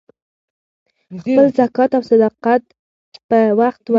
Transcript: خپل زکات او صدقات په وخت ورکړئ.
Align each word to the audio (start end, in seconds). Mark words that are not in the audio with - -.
خپل 1.21 1.45
زکات 1.59 1.89
او 1.97 2.01
صدقات 2.09 2.63
په 3.29 3.39
وخت 3.59 3.81
ورکړئ. 3.81 3.89